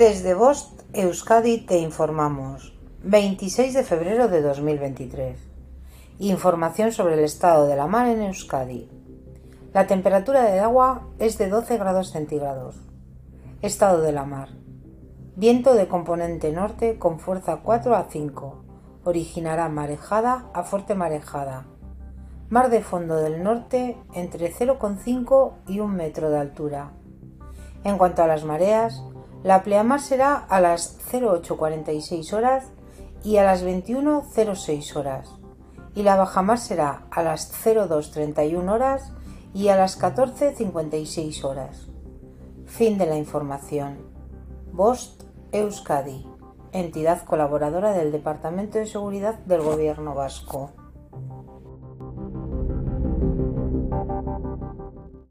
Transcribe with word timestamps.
Desde 0.00 0.32
Bost 0.32 0.80
Euskadi 0.94 1.58
te 1.58 1.76
informamos. 1.76 2.72
26 3.02 3.74
de 3.74 3.84
febrero 3.84 4.28
de 4.28 4.40
2023. 4.40 5.38
Información 6.20 6.90
sobre 6.90 7.16
el 7.16 7.20
estado 7.20 7.66
de 7.66 7.76
la 7.76 7.86
mar 7.86 8.08
en 8.08 8.22
Euskadi. 8.22 8.88
La 9.74 9.86
temperatura 9.86 10.44
del 10.44 10.60
agua 10.60 11.06
es 11.18 11.36
de 11.36 11.50
12 11.50 11.76
grados 11.76 12.12
centígrados. 12.12 12.76
Estado 13.60 14.00
de 14.00 14.12
la 14.12 14.24
mar. 14.24 14.48
Viento 15.36 15.74
de 15.74 15.86
componente 15.86 16.50
norte 16.50 16.98
con 16.98 17.20
fuerza 17.20 17.58
4 17.62 17.94
a 17.94 18.04
5. 18.04 18.64
Originará 19.04 19.68
marejada 19.68 20.46
a 20.54 20.62
fuerte 20.62 20.94
marejada. 20.94 21.66
Mar 22.48 22.70
de 22.70 22.80
fondo 22.80 23.16
del 23.16 23.42
norte 23.42 23.98
entre 24.14 24.50
0,5 24.50 25.56
y 25.66 25.80
1 25.80 25.94
metro 25.94 26.30
de 26.30 26.38
altura. 26.38 26.92
En 27.84 27.98
cuanto 27.98 28.22
a 28.22 28.26
las 28.26 28.44
mareas, 28.44 29.02
la 29.42 29.62
pleamar 29.62 30.00
será 30.00 30.34
a 30.36 30.60
las 30.60 30.98
0846 31.10 32.32
horas 32.32 32.64
y 33.24 33.38
a 33.38 33.44
las 33.44 33.64
21.06 33.64 34.96
horas, 34.96 35.30
y 35.94 36.02
la 36.02 36.16
bajamar 36.16 36.58
será 36.58 37.06
a 37.10 37.22
las 37.22 37.50
0231 37.50 38.72
horas 38.72 39.12
y 39.54 39.68
a 39.68 39.76
las 39.76 40.00
14.56 40.00 41.44
horas. 41.44 41.88
Fin 42.66 42.98
de 42.98 43.06
la 43.06 43.16
información. 43.16 43.98
Bost 44.72 45.24
Euskadi, 45.52 46.26
entidad 46.72 47.24
colaboradora 47.24 47.92
del 47.92 48.12
Departamento 48.12 48.78
de 48.78 48.86
Seguridad 48.86 49.38
del 49.40 49.62
Gobierno 49.62 50.14
Vasco. 50.14 50.70